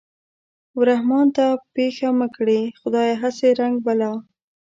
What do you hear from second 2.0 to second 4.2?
مه کړې خدايه هسې رنگ بلا